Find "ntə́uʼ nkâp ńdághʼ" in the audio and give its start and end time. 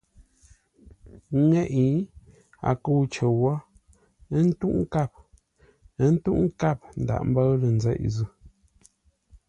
6.13-7.25